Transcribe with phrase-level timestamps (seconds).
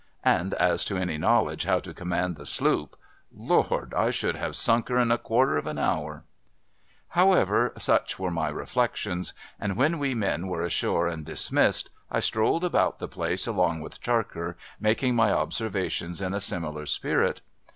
[0.25, 2.95] And as to any knowledge how to command the sloop—
[3.31, 3.93] Lord!
[3.93, 6.23] I should have sunk her in a quarter of an hour!)
[7.09, 12.63] However, such were my reflections; and when we men were ashore and dismissed, I strolled
[12.63, 17.41] about the place along with Charker, making my observations in a similar spirit.